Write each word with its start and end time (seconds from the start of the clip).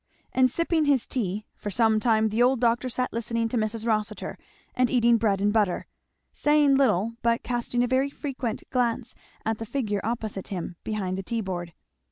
And 0.33 0.49
sipping 0.49 0.85
his 0.85 1.05
tea, 1.05 1.45
for 1.53 1.69
some 1.69 1.99
time 1.99 2.29
the 2.29 2.41
old 2.41 2.59
doctor 2.59 2.89
sat 2.89 3.13
listening 3.13 3.47
to 3.49 3.55
Mrs. 3.55 3.85
Rossitur 3.85 4.35
and 4.73 4.89
eating 4.89 5.17
bread 5.17 5.39
and 5.39 5.53
butter; 5.53 5.85
saying 6.33 6.73
little, 6.73 7.17
but 7.21 7.43
casting 7.43 7.83
a 7.83 7.87
very 7.87 8.09
frequent 8.09 8.63
glance 8.71 9.13
at 9.45 9.59
the 9.59 9.63
figure 9.67 10.01
opposite 10.03 10.47
him 10.47 10.75
behind 10.83 11.19
the 11.19 11.23
tea 11.23 11.41
board. 11.41 11.73